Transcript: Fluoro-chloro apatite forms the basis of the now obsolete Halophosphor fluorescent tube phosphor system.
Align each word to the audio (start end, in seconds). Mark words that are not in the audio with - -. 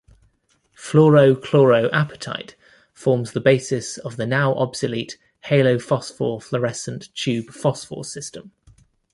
Fluoro-chloro 0.75 1.87
apatite 1.91 2.55
forms 2.91 3.33
the 3.33 3.39
basis 3.39 3.99
of 3.99 4.17
the 4.17 4.25
now 4.25 4.55
obsolete 4.55 5.19
Halophosphor 5.45 6.41
fluorescent 6.41 7.13
tube 7.13 7.51
phosphor 7.51 8.03
system. 8.03 8.51